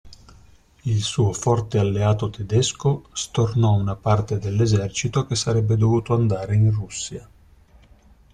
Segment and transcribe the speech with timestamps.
[0.85, 7.29] Il suo forte alleato tedesco stornò una parte dell'esercito che sarebbe dovuto andare in Russia.